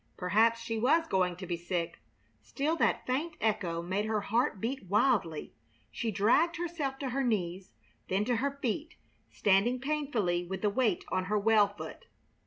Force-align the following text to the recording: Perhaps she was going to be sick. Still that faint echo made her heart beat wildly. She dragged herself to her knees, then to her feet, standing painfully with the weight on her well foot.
Perhaps 0.17 0.59
she 0.61 0.79
was 0.79 1.05
going 1.07 1.35
to 1.35 1.45
be 1.45 1.55
sick. 1.55 2.01
Still 2.41 2.75
that 2.77 3.05
faint 3.05 3.35
echo 3.39 3.83
made 3.83 4.05
her 4.05 4.21
heart 4.21 4.59
beat 4.59 4.85
wildly. 4.85 5.53
She 5.91 6.09
dragged 6.09 6.55
herself 6.55 6.97
to 6.97 7.09
her 7.11 7.23
knees, 7.23 7.71
then 8.07 8.25
to 8.25 8.37
her 8.37 8.57
feet, 8.63 8.95
standing 9.29 9.79
painfully 9.79 10.43
with 10.43 10.63
the 10.63 10.71
weight 10.71 11.05
on 11.11 11.25
her 11.25 11.37
well 11.37 11.67
foot. 11.67 12.07